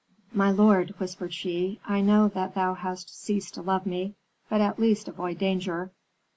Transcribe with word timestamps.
"My 0.33 0.49
lord," 0.49 0.95
whispered 0.97 1.31
she, 1.31 1.79
"I 1.85 2.01
know 2.01 2.27
that 2.29 2.55
thou 2.55 2.73
hast 2.73 3.15
ceased 3.23 3.53
to 3.53 3.61
love 3.61 3.85
me, 3.85 4.15
but 4.49 4.59
at 4.59 4.79
least 4.79 5.07
avoid 5.07 5.37
danger." 5.37 5.91